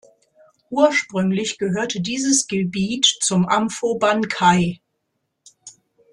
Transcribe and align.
Ursprünglich 0.71 1.59
gehörte 1.59 2.01
dieses 2.01 2.47
Gebiet 2.47 3.05
zum 3.19 3.47
Amphoe 3.47 3.99
Ban 3.99 4.27
Khai. 4.27 4.81